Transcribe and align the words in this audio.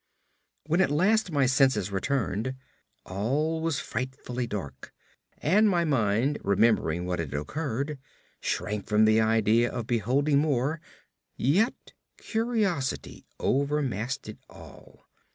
When 0.65 0.81
at 0.81 0.89
last 0.89 1.29
my 1.31 1.45
senses 1.45 1.91
returned, 1.91 2.55
all 3.05 3.61
was 3.61 3.79
frightfully 3.79 4.47
dark, 4.47 4.95
and 5.37 5.69
my 5.69 5.85
mind 5.85 6.39
remembering 6.43 7.05
what 7.05 7.19
had 7.19 7.35
occurred, 7.35 7.99
shrank 8.39 8.87
from 8.87 9.05
the 9.05 9.21
idea 9.21 9.69
of 9.71 9.85
beholding 9.85 10.39
more; 10.39 10.81
yet 11.37 11.93
curiosity 12.17 13.27
overmastered 13.39 14.39
all. 14.49 15.05